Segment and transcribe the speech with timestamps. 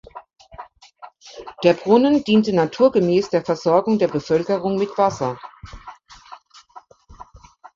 [1.63, 5.37] Der Brunnen diente naturgemäß der Versorgung der Bevölkerung mit Wasser.